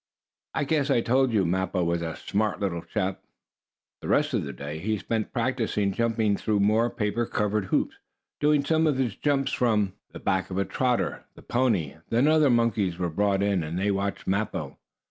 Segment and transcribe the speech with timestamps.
[0.55, 3.21] I guess I told you Mappo was a smart little chap.
[4.01, 7.97] The rest of that day he spent practicing jumping through more paper covered hoops,
[8.39, 11.97] doing some of his jumps from the back of Trotter, the pony.
[12.09, 14.79] Then other monkeys were brought in, and they watched Mappo.